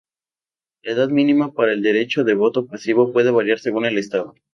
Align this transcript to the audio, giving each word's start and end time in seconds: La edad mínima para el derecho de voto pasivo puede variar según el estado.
La 0.81 0.93
edad 0.93 1.09
mínima 1.09 1.53
para 1.53 1.73
el 1.73 1.83
derecho 1.83 2.23
de 2.23 2.33
voto 2.33 2.65
pasivo 2.65 3.13
puede 3.13 3.29
variar 3.29 3.59
según 3.59 3.85
el 3.85 3.99
estado. 3.99 4.33